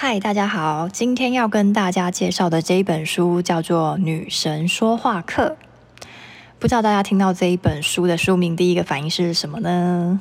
[0.00, 5.56] 嗨，大家好，今天要跟大家介绍的这一本书叫做《女神说话课》。
[6.60, 10.20] 不知道大家听到这一本书的书名，第一个反应是什么呢？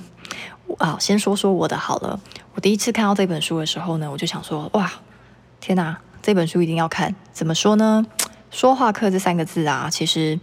[0.79, 2.19] 啊，先说说我的好了。
[2.55, 4.91] 我第一次看到这本书的时候呢，我就想说，哇，
[5.61, 7.13] 天哪，这本书一定要看。
[7.31, 8.03] 怎么说呢？
[8.49, 10.39] 说话课这三个字啊，其实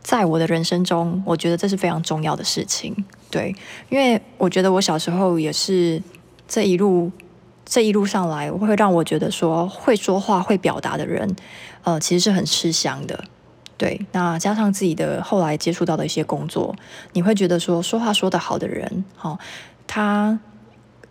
[0.00, 3.04] 在我的人生中，我觉得这是非常重要的事情。
[3.30, 3.54] 对，
[3.90, 6.02] 因为我觉得我小时候也是
[6.48, 7.12] 这一路。
[7.64, 11.34] 这一路上来，会让我觉得说，会说话、会表达的人，
[11.84, 13.24] 呃，其实是很吃香的。
[13.78, 16.74] 对，那加上自己的后来接触到的一些工作，
[17.14, 19.38] 你会觉得说，说话说得好的人，哦，
[19.86, 20.38] 他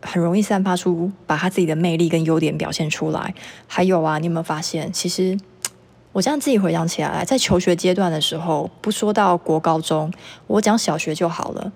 [0.01, 3.33] 很容易散发出把他自己的魅力跟优点表现出来。
[3.67, 5.37] 还有啊，你有没有发现，其实
[6.13, 10.13] 我这样自己回想起来，在求学阶段的时候，不说到国高中，
[10.47, 11.73] 我讲小学就好了，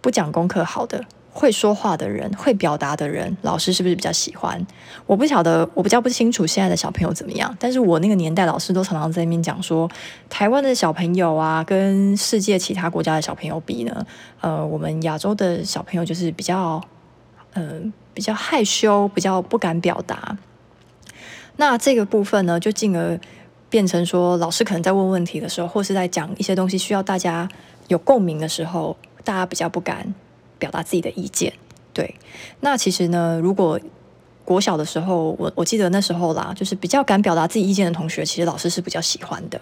[0.00, 1.04] 不讲功课好的。
[1.36, 4.64] 会说话的人，会表达的人，老师是不是比较喜欢？
[5.04, 7.54] 我不晓得，我比较不清楚现在的小朋友怎么样。
[7.58, 9.90] 但是我那个年代，老师都常常在那边讲说，
[10.30, 14.06] 台湾的小朋友啊，跟世界其他国家的小朋友比呢，
[14.40, 16.80] 呃，我们亚洲的小朋友就是比较，
[17.54, 17.80] 呃，
[18.14, 20.38] 比较害羞，比较不敢表达。
[21.56, 23.18] 那这个部分呢，就进而
[23.68, 27.48] 变成说，老师可能在问问题的时候，或是在讲一些东西需要大家
[27.88, 30.14] 有共鸣的时候，大家比较不敢。
[30.58, 31.52] 表达自己的意见，
[31.92, 32.14] 对。
[32.60, 33.78] 那其实呢，如果
[34.44, 39.60] 国小的时候，我我记得那时候啦，就是比较敢表达自己意见的同学，其实老师是比较喜欢的，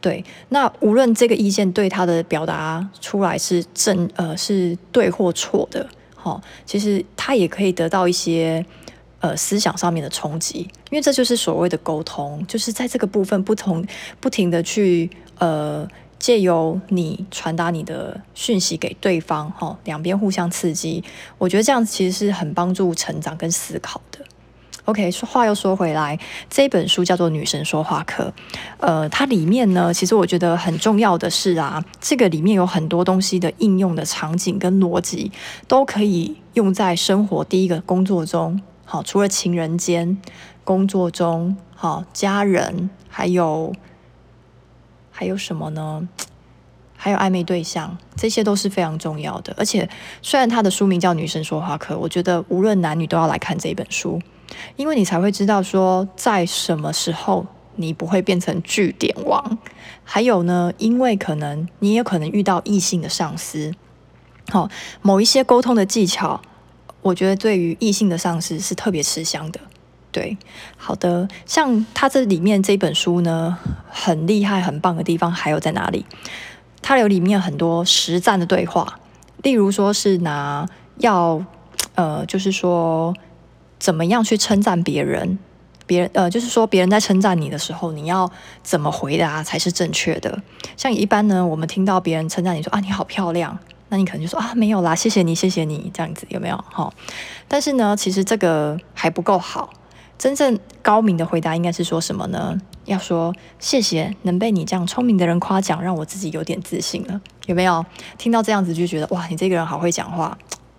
[0.00, 0.24] 对。
[0.48, 8.64] 那无论这个意见对他的表达出来是正呃是对或错的，好，其实他也可以得到一些
[9.20, 13.86] 呃思想上面的冲击，因为这就是所谓的沟通，就是在这个部分不同
[14.18, 15.88] 不停的去呃。
[16.18, 21.04] 借由你传达你的讯息给对方，哈，两边互相刺激，
[21.38, 24.20] 我觉得这样其实是很帮助成长跟思考的。
[24.86, 28.32] OK，说话又说回来，这本书叫做《女神说话课》，
[28.78, 35.32] 呃，它里面呢，其实我觉得很重要的是啊，这个里面有很多东西的应用的场景跟逻辑，
[35.66, 40.16] 都可以用在生活第一个工作中，好，除了情人间，
[40.62, 43.74] 工作中，好，家人，还有。
[45.18, 46.06] 还有什么呢？
[46.94, 49.54] 还有暧昧对象，这些都是非常重要的。
[49.56, 49.88] 而且，
[50.20, 54.20] 虽然他的书名叫《女生说话课》，我觉得无论男女都要来看这一本书，
[54.76, 59.58] 因为你才会知道说，在什么时候你不会变成据点王。
[60.04, 63.72] 还有呢，因为可能你也可能遇到异性的上司，
[64.50, 64.68] 好，
[65.00, 66.42] 某一些沟通的技巧，
[67.00, 69.60] 我觉得对于异性的上司是特别吃香的。
[70.16, 70.38] 对，
[70.78, 73.58] 好的，像他这里面这本书呢，
[73.90, 76.06] 很厉害、很棒的地方还有在哪里？
[76.80, 78.98] 它有里面很多实战的对话，
[79.42, 80.66] 例如说是拿
[80.96, 81.44] 要
[81.96, 83.14] 呃，就是说
[83.78, 85.38] 怎么样去称赞别人，
[85.86, 88.32] 别人呃，就是说别人在称赞你的时候，你要
[88.62, 90.40] 怎么回答才是正确的？
[90.78, 93.58] 像一般呢，我们听到别人称赞你说啊，你好漂亮，
[93.90, 96.64] 那你可能就说啊，没有啦，谢谢你，谢谢你，这样子有没有？
[96.72, 96.94] 好，
[97.48, 99.68] 但是呢，其实这个还不够好。
[100.18, 102.58] 真正高明的回答应该是说什么呢？
[102.86, 107.20] 要说谢谢，能被你这样聪明的人夸奖，让我自己有点自信了。
[107.46, 107.84] 有没有
[108.16, 110.38] 听到这样子就觉得哇，你这个人好会讲话，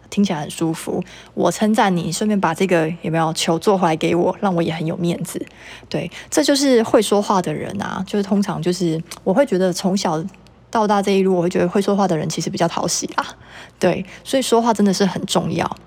[0.09, 1.03] 听起来很舒服。
[1.33, 5.45] 我称赞你，顺便把这个有没有球做回来给我，让我也很有面子。
[5.89, 8.03] 对，这就是会说话的人啊。
[8.07, 10.23] 就是通常就是我会觉得从小
[10.71, 13.25] 到大这一路，我会觉得会说话的人其实比较讨喜啊。
[13.77, 15.77] 对，所以说话真的是很重要。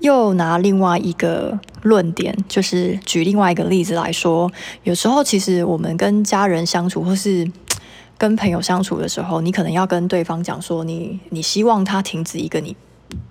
[0.00, 4.50] 又拿另外一个论点，就是举另外一个例子来说，
[4.82, 7.50] 有时候其实我们跟家人相处，或是
[8.18, 12.76] 跟朋友相处的时候，你可能要跟对方讲说你，你希望他停止一个你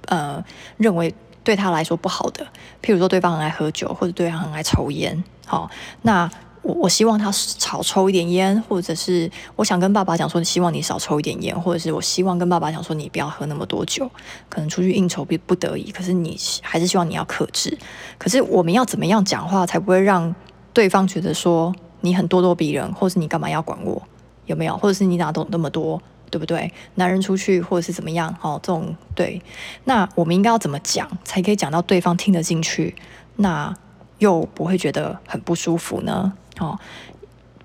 [0.07, 0.43] 呃
[0.77, 2.45] 认为对他来说不好的，
[2.81, 5.69] 譬如说对方很爱喝酒，或者对方很爱抽烟，好，
[6.01, 6.29] 那。
[6.61, 14.09] 我我希望他少抽一点烟，或者是我想跟爸爸讲说，希望你少抽一点烟，或者是我希望跟爸爸讲说，你不要喝那么多酒，
[14.47, 17.77] 可能出去应酬不不得已，可是你还是希望你要克制。
[18.17, 20.33] 可是我们要怎么样讲话才不会让
[20.71, 24.01] 对方觉得说你很咄咄逼人，或是你干嘛要管我？
[24.45, 24.77] 有没有？
[24.77, 26.71] 或者是你哪懂那么多，对不对？
[26.95, 28.35] 男人出去或者是怎么样？
[28.41, 29.41] 哦，这种对，
[29.85, 32.95] 那我们应该要怎么讲才可以讲到对方听得进去？
[33.37, 33.73] 那
[34.19, 36.33] 又不会觉得很不舒服呢？
[36.61, 36.79] 哦，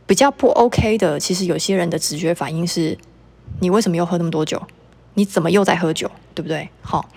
[0.07, 2.97] 比较不 OK 的，其实有些人的直觉反应是：
[3.61, 4.61] 你为什么又喝那么多酒？
[5.15, 6.11] 你怎么又在喝酒？
[6.35, 6.69] 对不对？
[6.81, 7.09] 好、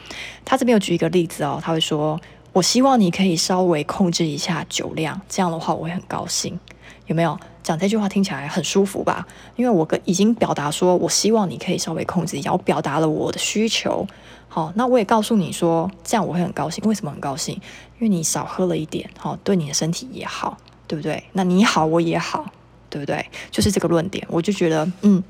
[0.46, 2.20] 他这边有举一个例子哦，他会说：
[2.54, 6.60] 我希望你可以稍微控制一下酒量，这样的话我会很高兴。
[7.08, 7.40] 有没有？
[7.62, 9.28] 讲这句话听起来很舒服吧？
[9.56, 14.08] 因为我跟已经表达说，我希望你可以稍微控制一下，我表达了我的需求。
[14.48, 16.84] 好，那我也告诉你说，这样我会很高兴。
[16.88, 17.54] 为什么很高兴？
[17.56, 20.58] 因为你少喝了一点，好，对你的身体也好，
[20.90, 21.24] 对不对？
[21.32, 22.46] 那你好，我也好，
[22.90, 23.26] 对不对？
[23.50, 25.24] 就是这个论点，我就觉得，嗯。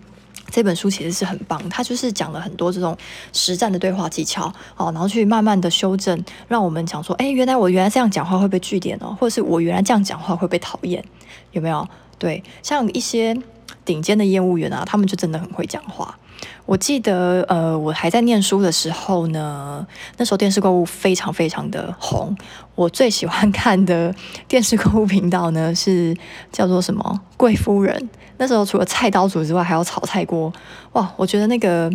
[0.52, 2.98] 这本书其实是很棒，它就是讲了很多这种
[3.32, 11.06] 实战的对话技巧，哦，然后去慢慢的修正，让我们讲说，哎，原来我原来这样讲话会被拒点哦，或者是我原来这样讲话会被讨厌，
[11.52, 11.88] 有没有？
[12.18, 13.38] 对，像一些
[13.86, 16.18] 顶尖的业务员啊，他们就真的很会讲话。
[16.66, 19.86] 我记得，呃，我还在念书的时候呢，
[20.18, 22.36] 那时候电视购物非常非常的红，
[22.76, 24.14] 我最喜欢看的
[24.48, 26.16] 电视购物频道呢是
[26.52, 27.04] 叫做什么
[27.38, 27.96] 《贵夫人》。
[28.38, 30.54] 那时候除了菜刀组之外，还有炒菜锅。
[30.94, 31.92] 哇，我觉得那个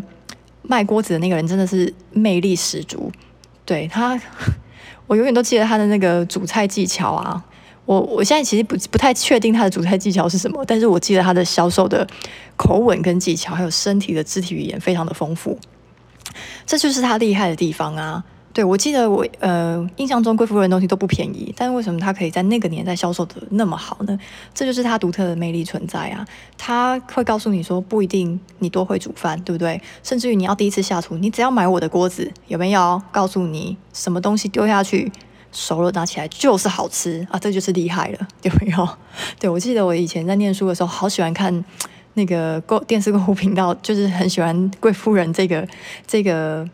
[0.62, 3.10] 卖锅子的那个人真的是魅力十足。
[3.64, 4.20] 对他，
[5.06, 7.42] 我永远都记得他的那个煮菜技巧啊。
[7.86, 12.06] 我我现在其实不不太确定他的煮菜技巧是什么，但是我记得他的销售的
[12.56, 15.58] 口吻跟技巧，还有身体的肢体语言非常的丰富，
[16.66, 18.24] 这就是他厉害的地方啊。
[18.54, 24.16] 对，我记得我呃印象中贵妇人的东西都不便宜，但为什么他可以在那个年代销售的那么好呢？
[24.54, 26.24] 这就是他独特的魅力存在啊！
[26.56, 29.82] 他会告诉你说，不一定你多会煮饭，对不对？
[30.04, 33.02] 甚至于你要第一次下厨，你只要买我的锅子，有没有？
[33.10, 35.10] 告诉你什么东西丢下去
[35.54, 37.38] 熟了拿起来就是好吃啊！
[37.38, 38.86] 这就是厉害了， 有没有？
[39.40, 41.64] 对，我记得我以前在念书的时候，好喜欢看
[42.12, 45.66] 那个购电视购物频道，就是很喜欢贵夫人这个
[46.06, 46.68] 这个。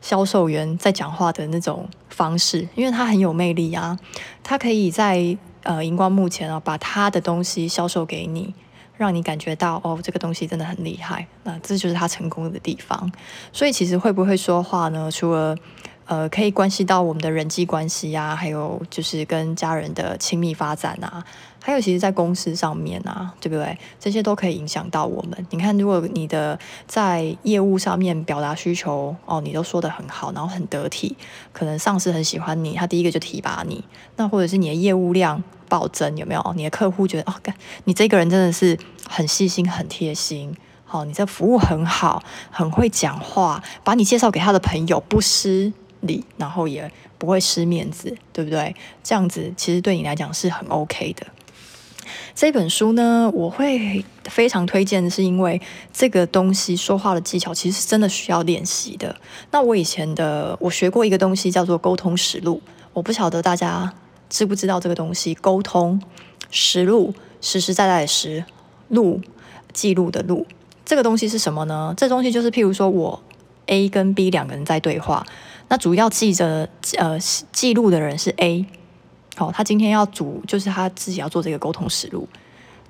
[0.00, 3.96] 销售员在讲话的那种方式，因为他很有魅力啊，
[4.42, 8.52] 他可以在呃荧光幕前啊，把他的东西销售给你，
[8.96, 13.12] 让你感觉到哦，这个东西真的很厉害，那这就是他成功的地方。
[13.52, 15.08] 所以其实会不会说话呢？
[15.08, 15.56] 除了
[16.12, 21.24] 呃可以关系到我们的人际关系啊，还有就是跟家人的亲密发展啊。
[21.64, 23.78] 还有，其实，在公司上面啊，对不对？
[23.98, 25.46] 这些都可以影响到我们。
[25.50, 31.16] 你看，如果你的在业务上面表达需求，哦，你都说得很好，然后很得体，
[31.52, 33.82] 可能上司很喜欢你，他第一个就提拔你。
[34.16, 36.52] 那或者是你的业务量暴增，有没有？
[36.56, 37.34] 你的客户觉得，哦，
[37.84, 38.76] 你这个人真的是
[39.08, 40.52] 很细心、很贴心，
[40.84, 45.72] 好，你这服务很好，很会讲话，把你介绍给他的朋友，不失
[46.02, 46.88] 礼，然后也
[47.18, 48.76] 不会失面子，对不对？
[49.02, 51.26] 这样子其实对你来讲是很 OK 的。
[52.34, 55.60] 这本书呢，我会非常推荐，是因为
[55.92, 59.14] 这个东西说话的技巧其实是真的需要练习的。
[59.50, 62.60] 那我以前的我学过一个东西叫做沟通实录，
[62.92, 63.92] 我不晓得大家
[64.28, 65.34] 知不知道这个东西。
[65.34, 66.02] 沟通
[66.50, 68.44] 实录，实实在在的实
[68.88, 69.20] 录，
[69.72, 70.46] 记录的录，
[70.84, 71.94] 这个东西是什么呢？
[71.96, 73.22] 这东西就是譬如说我
[73.66, 75.24] A 跟 B 两个人在对话，
[75.72, 77.18] 那主要记着呃
[77.50, 78.66] 记录的人是 A。
[79.36, 82.28] 好，他今天要组，就是他自己要做这个沟通实录，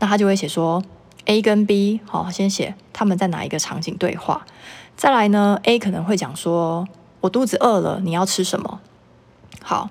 [0.01, 0.83] 那他就会写说
[1.27, 4.45] A 跟 B，好，先写他们在哪一个场景对话。
[4.97, 6.89] 再来呢，A 可能会讲说，
[7.21, 8.81] 我肚子饿了，你要吃什么？
[9.63, 9.89] 好，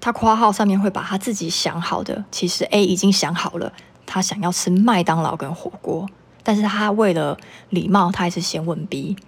[0.00, 3.74] 他括号上面会把他自己想好的，其实 A 已经想好了，
[4.06, 6.08] 他想要吃麦当劳跟火锅，
[6.42, 7.36] 但是他为了
[7.68, 9.18] 礼貌，他还是先问 B。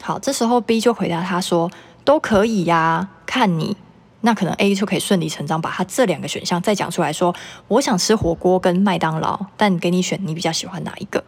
[0.00, 1.70] 好，这时候 B 就回答他说，
[2.04, 3.76] 都可以呀，看你。
[4.20, 7.34] 那可能 A 就可以顺理成章把他这两个选项再讲出来说，
[7.68, 11.22] 我想吃火锅跟麦当劳，但给你选，你比较喜欢哪一个？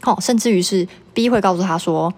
[0.00, 2.12] 好、哦，甚至于是 B 会告诉他说，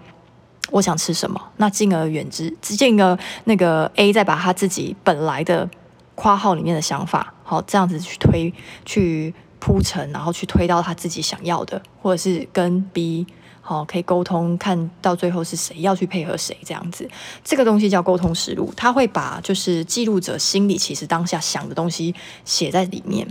[0.71, 1.39] 我想吃什么？
[1.57, 5.69] 那进而远之，进而那个 A 再把他自己本来的
[6.15, 8.51] 括号里面的想法，好、这样子去推
[8.85, 13.27] 去铺陈，然后去推到他自己想要的，或者是跟 B。
[13.65, 17.09] 好，可以沟通，看到最后是谁要去配合谁这样子，
[17.45, 23.25] 这个东西叫沟通实录，他会把就是记录者心里其实当下想的东西写在里面。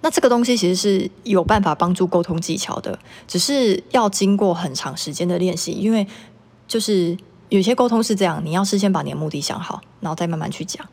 [0.00, 2.98] 那这个东西其实是有办法帮助沟通技巧的，
[3.28, 6.06] 只是要经过很长时间的练习，因为
[6.66, 7.14] 就是
[7.50, 10.88] 有些沟通是这样，你要事先把你的目的想好，然后再慢慢去讲。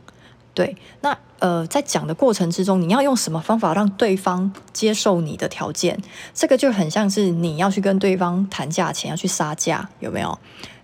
[0.58, 5.96] 对，那呃，在讲的过程之中，你要用什么方法让对方接受你的条件？
[6.34, 10.36] 这个就很像是你要去跟对方谈价钱，要去杀价，有没有？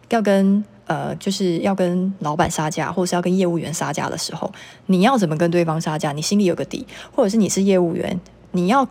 [0.09, 4.51] 要跟呃，就是要跟老板杀价，或是要跟业务员杀价的时候，
[4.85, 6.11] 你要怎么跟对方杀价？
[6.11, 8.87] 你心里有个底，或者是你是业务员，你要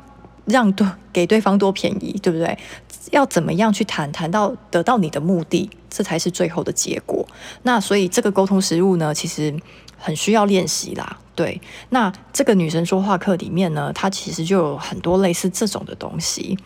[0.46, 2.58] 让多给对方多便宜，对不对？
[3.12, 7.24] 要怎么样去谈，谈到得到你的目的，这才是最后的结果。
[7.62, 9.54] 那所以这个沟通实务呢，其实。
[10.02, 11.60] 很需要练习啦，对。
[11.90, 16.58] 那这个女神说话课里面呢，它其实就有很多类似这种的东西。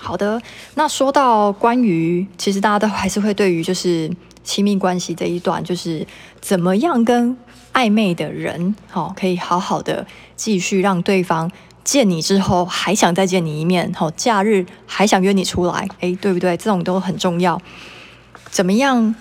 [0.00, 0.40] 好的，
[0.74, 4.10] 那说到关于，其实大家都还是会对于就是
[4.42, 6.06] 亲密关系这一段，就是
[6.40, 7.36] 怎么样跟
[7.74, 11.50] 暧昧的人，好，可以好好的继续让对方
[11.84, 16.56] 见你之后还想再见你一面，好，假日还想约你出来，诶，对不对？
[16.56, 17.60] 这种都很重要。
[18.50, 19.14] 怎么样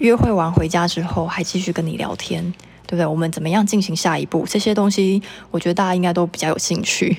[0.00, 2.42] 约会完回家之后还继续跟你聊天，
[2.86, 3.06] 对不对？
[3.06, 4.46] 我们怎么样进行下一步？
[4.48, 7.16] 这些东西，我觉得大家应该都比较有兴趣。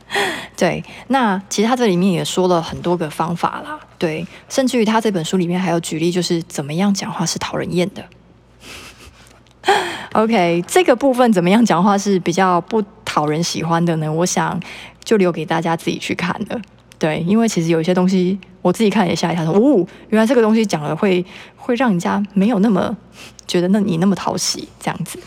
[0.56, 8.04] 对，那其实他这里面也说了很多个方法啦，对，甚至于他这本书里面还有举例，就是怎么样讲话是讨人厌的。
[10.12, 14.10] OK，这个部分怎么样讲话是比较不讨人喜欢的呢？
[14.10, 14.58] 我想
[15.02, 16.62] 就留给大家自己去看了。
[16.98, 21.22] 对，因为其实有一些东西我自己看也吓一跳，说哦，原来这个东西讲了会
[21.54, 22.96] 会让人家没有那么
[23.46, 25.18] 觉得那你那么讨喜这样子。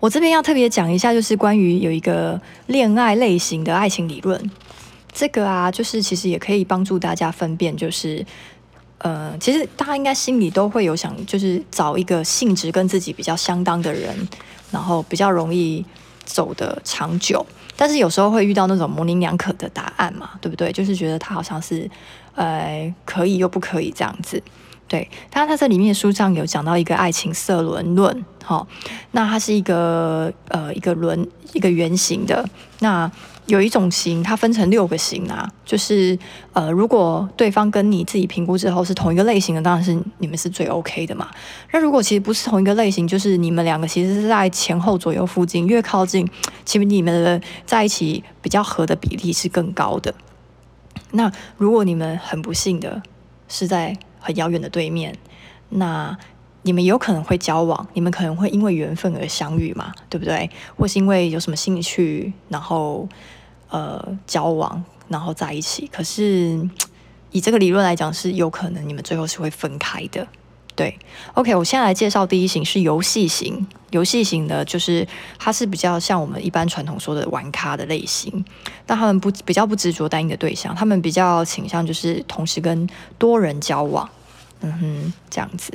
[0.00, 4.50] 我这边要特别讲一下，就是关于有一个恋爱类型的爱情理论，
[5.12, 8.24] 这个啊，就是其实也可以帮助大家分辨，就是
[8.96, 14.16] 呃，其实大家应该心里都会有想，就是找一个性质跟自己比较相当的人，
[14.70, 15.84] 然后比较容易
[16.26, 17.46] 走的长久。
[17.78, 20.70] 但是有时候会遇到那种模棱两可的答案嘛，对不对？
[20.72, 21.88] 就是觉得他好像是
[22.34, 24.42] 呃可以又不可以这样子。
[24.88, 28.64] 对，他他在里面书上有讲到一个爱情色轮论，哈、
[29.10, 33.10] 那它是一个呃一个轮一个圆形的，那
[33.46, 36.18] 有一种型，它分成六个型啊，就是
[36.52, 41.30] 呃如果对方跟你自己评估之后是同一个类型的，当然是你们是最 OK 的嘛。
[41.70, 46.28] 那如果其实不是同一个类型，就是你们两个其实是在前后左右附近，越靠近，
[46.64, 50.12] 其实你们的在一起比较合的比例是更高的。
[51.12, 53.00] 那如果你们很不幸的
[53.48, 55.16] 是在很遥远的对面，
[55.68, 56.18] 那
[56.66, 60.50] 你们有可能会交往，你们可能会因为缘分而相遇嘛，对不对？
[60.76, 63.08] 或是因为有什么兴趣，然后
[63.70, 65.88] 呃交往，然后在一起。
[65.92, 66.68] 可是
[67.30, 70.26] 以这个理论来讲，是有可能你们最后是会分开的。
[70.74, 70.98] 对
[71.34, 73.64] ，OK，我现在来介绍第一型是游戏型。
[73.90, 75.06] 游戏型的，就是
[75.38, 78.44] 它是比较像我们一般传统说的玩咖的类型，
[78.84, 84.10] 但他们不比较不执着单一的对象，他们比较倾向就是同时跟多人交往，
[84.60, 85.72] 嗯哼，这样子。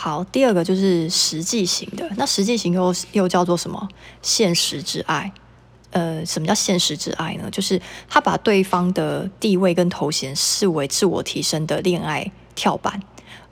[0.00, 3.88] 好，第二个就是实际型的，那实际型又又叫做什么？
[4.22, 5.32] 现实之爱。
[5.90, 7.50] 呃，什么叫现实之爱呢？
[7.50, 13.02] 就是他把对方的地位跟头衔视为自我提升的恋爱跳板。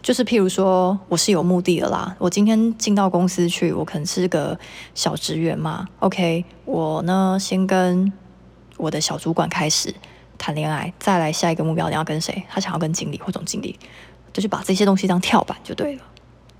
[0.01, 2.15] 就是譬如说，我是有目的的啦。
[2.21, 4.57] 我今天进到公司去，我可能是个
[4.95, 5.89] 小职员嘛。
[5.99, 8.13] OK，我呢先跟
[8.77, 9.93] 我的小主管开始
[10.39, 12.45] 谈恋爱，再来下一个目标你要跟谁？
[12.49, 13.77] 他想要跟经理或总经理，
[14.33, 16.03] 就是把这些东西当跳板就对了。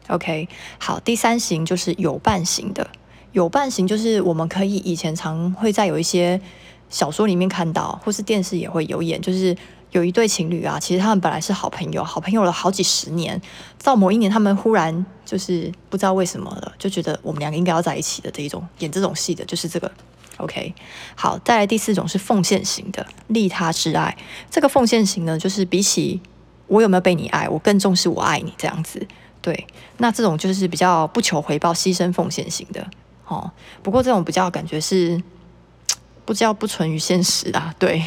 [0.09, 0.49] OK，
[0.79, 2.89] 好，第三型就是有伴型的。
[3.33, 6.41] 有伴型就是我们可以以前常会在有一些
[6.89, 9.57] 小说里面看到，或是电视也会有演，就是。
[9.93, 13.41] 有一对情侣啊，其实他们本来是好朋友，好朋友了好几十年，
[13.83, 19.91] 到某一年他们忽然就是不知道为什么了，就觉得我们两个应该要在一起的这一种，演这种戏的就是这个。
[20.39, 20.75] OK，
[21.15, 24.15] 好，再来第四种是奉献型的利他之爱。
[24.51, 26.21] 这个奉献型呢，就是比起
[26.67, 29.07] 我有没有被你爱，我更重视我爱你这样子。
[29.47, 29.65] 对，
[29.99, 32.85] 那这种就是比较不求回报、牺牲奉献型的。
[33.29, 33.49] 哦，
[33.81, 35.23] 不过这种比较感觉是
[36.25, 37.73] 不知道不存于现实啊。
[37.79, 38.03] 对。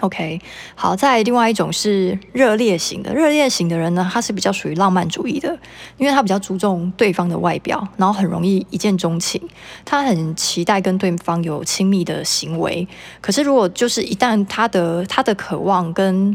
[0.00, 0.40] OK，
[0.74, 3.14] 好，再另外一种是热烈型的。
[3.14, 5.58] 热烈型的人呢，他是比较属于浪漫主义的，
[5.98, 9.40] 因为他比较注重对方的外表，然后很容易一见钟情。
[9.84, 12.88] 他很期待跟对方有亲密的行为。
[13.20, 16.34] 可是如果就是一旦他的他的渴望跟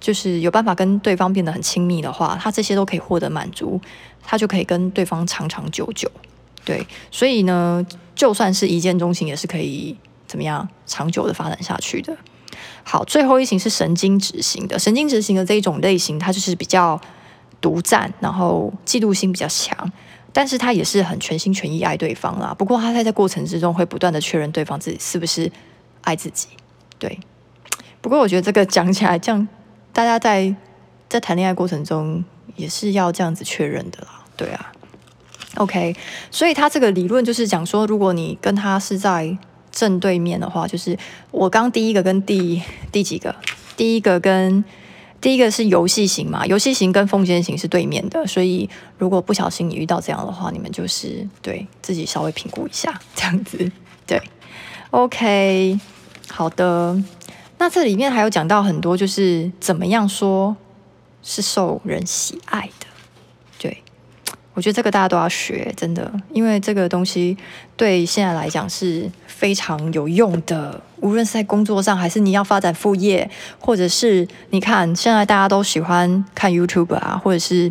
[0.00, 3.80] 就是有办法跟对方变得很亲密的话，他这些都可以获得满足，
[4.22, 6.10] 他就可以跟对方长长久久。
[6.64, 12.16] 对，所以呢，就算是一见钟情，也是可以怎么样长久的发展下去的。
[12.82, 14.78] 好，最后一型是神经质型的。
[14.78, 17.00] 神经质型的这一种类型，它就是比较
[17.60, 19.90] 独占，然后嫉妒心比较强，
[20.32, 22.54] 但是他也是很全心全意爱对方啦。
[22.56, 25.50] 不过他在这过程之中会不断的确认对方自己是不是
[26.02, 26.48] 爱自己。
[26.98, 27.18] 对，
[28.00, 29.46] 不过我觉得这个讲起来，这样
[29.92, 30.54] 大家在
[31.08, 32.24] 在谈恋爱过程中
[32.56, 34.24] 也是要这样子确认的啦。
[34.36, 34.72] 对啊
[35.56, 35.96] ，OK，
[36.30, 39.36] 所以他这个理论就是讲说，如果你跟他是在
[39.72, 40.96] 正对面的话，就是
[41.30, 43.34] 我刚第一个跟第第几个，
[43.76, 44.64] 第一个跟
[45.20, 48.68] 第一个是游戏型嘛，游戏型跟奉献型是对面的，所以
[48.98, 53.70] 如果不小心你遇到这样的话，你们就是对自己稍微评估一下，这样子。
[54.06, 54.22] 对。
[54.90, 55.78] OK，
[56.30, 56.96] 好的，
[57.58, 60.56] 那这里面还有讲到很多，就是怎么样说
[61.22, 62.86] 是受人喜爱的。
[63.58, 63.82] 对
[64.54, 67.36] 我觉得这个大家都要学，真的，因为这个东西
[67.76, 70.80] 对现在来讲是非常有用的。
[71.00, 73.28] 无论是在工作上，还是你要发展副业，
[73.60, 77.70] 或者是你看现在大家都喜欢看 YouTube 啊，或者是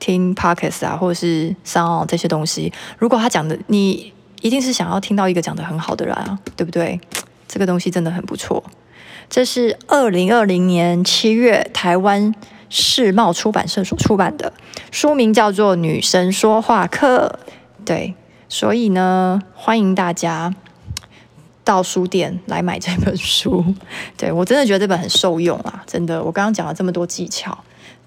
[0.00, 2.72] 听 Podcast 啊，或者是 Sound 这些东西。
[2.98, 4.12] 如果他讲的你
[4.42, 7.00] 一定是想要听到一个讲得很好的人啊，对不对？
[7.46, 8.62] 这个东西真的很不错。
[9.28, 12.34] 这是二零二零年七月台湾
[12.68, 14.52] 世贸出版社所出版的，
[14.90, 17.38] 书名叫做《女神说话课》。
[17.84, 18.14] 对，
[18.48, 20.54] 所以呢，欢迎大家
[21.64, 23.64] 到书店来买这本书。
[24.16, 26.22] 对，我真的觉得这本很受用啊，真的。
[26.22, 27.56] 我刚刚讲了这么多技巧，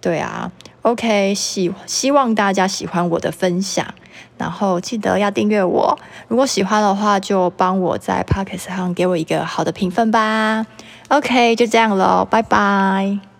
[0.01, 0.51] 对啊。
[0.83, 3.93] OK，希希望大家喜欢我的分享，
[4.37, 5.97] 然后记得要订阅我。
[6.27, 10.65] 如果喜欢的话，就帮我在 Podcast 上给我一个好的评分吧。
[11.09, 13.36] OK，就这样喽，拜拜。